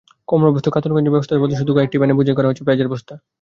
কর্মব্যস্ত 0.29 0.67
খাতুনগঞ্জের 0.73 1.13
ব্যস্ততা 1.13 1.41
বলতে 1.43 1.59
শুধু 1.59 1.71
কয়েকটি 1.75 1.97
ভ্যানে 1.99 2.17
বোঝাই 2.17 2.35
করা 2.37 2.49
হচ্ছে 2.49 2.65
পেঁয়াজের 2.65 2.91
বস্তা। 2.93 3.13